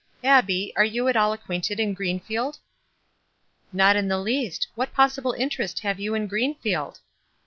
"Abbie, 0.35 0.73
are 0.75 0.83
you 0.83 1.07
at 1.09 1.15
all 1.15 1.31
acquainted 1.31 1.79
in 1.79 1.93
Greenfield?" 1.93 2.57
"Not 3.71 3.95
in 3.95 4.07
the 4.07 4.17
least. 4.17 4.67
What 4.73 4.95
possible 4.95 5.33
interest 5.33 5.81
have 5.81 5.99
you 5.99 6.15
in 6.15 6.25
Greenfield 6.25 7.01